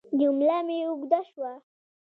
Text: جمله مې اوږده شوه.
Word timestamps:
جمله 0.19 0.57
مې 0.67 0.77
اوږده 0.87 1.19
شوه. 1.29 1.51